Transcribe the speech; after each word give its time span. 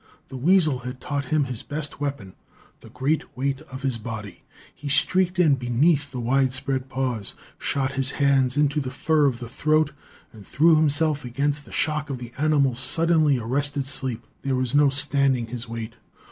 The 0.29 0.35
weasel 0.35 0.79
had 0.79 0.99
taught 0.99 1.25
him 1.25 1.43
his 1.43 1.61
best 1.61 2.01
weapon, 2.01 2.33
the 2.79 2.89
great 2.89 3.37
weight 3.37 3.61
of 3.71 3.83
his 3.83 3.99
body. 3.99 4.41
He 4.73 4.89
streaked 4.89 5.37
in 5.37 5.53
beneath 5.53 6.09
the 6.09 6.19
wide 6.19 6.53
spread 6.53 6.89
paws, 6.89 7.35
shot 7.59 7.91
his 7.91 8.09
hands 8.09 8.57
into 8.57 8.79
the 8.81 8.89
fur 8.89 9.27
of 9.27 9.37
the 9.37 9.47
throat 9.47 9.91
and 10.33 10.47
threw 10.47 10.75
himself 10.75 11.23
against 11.23 11.65
the 11.65 11.71
shock 11.71 12.09
of 12.09 12.17
the 12.17 12.33
animal's 12.39 12.79
suddenly 12.79 13.37
arrested 13.37 13.87
leap. 14.01 14.25
There 14.41 14.55
was 14.55 14.73
no 14.73 14.89
standing 14.89 15.45
his 15.45 15.69
weight. 15.69 15.93